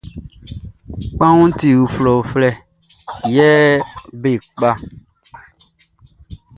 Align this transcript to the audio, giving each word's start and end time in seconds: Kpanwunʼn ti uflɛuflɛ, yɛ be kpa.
Kpanwunʼn 1.11 1.57
ti 1.59 1.69
uflɛuflɛ, 1.83 2.49
yɛ 3.35 3.49
be 4.21 4.31
kpa. 4.57 4.71